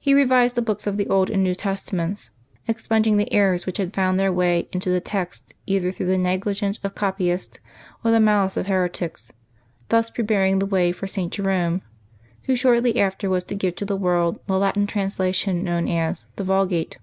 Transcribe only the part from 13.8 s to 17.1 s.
the world the Latin translation known as" The Yulgate."